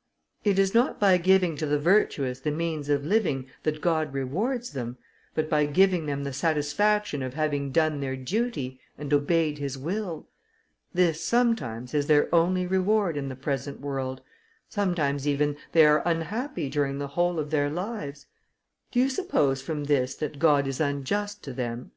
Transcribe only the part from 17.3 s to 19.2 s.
of their lives: do you